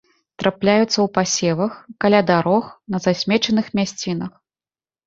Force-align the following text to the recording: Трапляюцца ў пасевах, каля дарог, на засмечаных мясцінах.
Трапляюцца 0.43 0.87
ў 1.01 1.05
пасевах, 1.17 1.77
каля 2.07 2.21
дарог, 2.33 2.63
на 2.95 3.05
засмечаных 3.07 3.65
мясцінах. 3.83 4.31